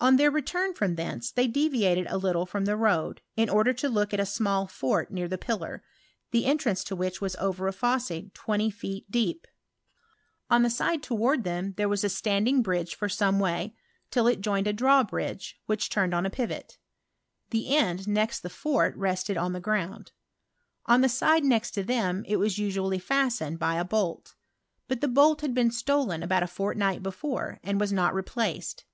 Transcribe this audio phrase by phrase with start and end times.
[0.00, 3.88] On their return from thence they deviated a little from the road, in order to
[3.90, 5.84] look at a small fort near the pillar,
[6.30, 9.46] the entrance to which was over a fosse twenty feet deep.
[10.48, 11.62] On the side towards UO ntnoBT or ratsiHantT.
[11.64, 13.74] tfaom, there was a Btandin^ bridge for some tray,
[14.10, 16.78] till it jointHt n tlrawbriilg'e, wliich turned oo a pivots
[17.50, 20.12] The enit next the Tort rested on the ground."
[20.86, 24.24] Ibo Hide next t» thiun it was usually fastened by a boll;
[24.88, 28.86] but thp boll hud been stolen abotit a fortnigbfl bi fore, ftnd was nut replaced.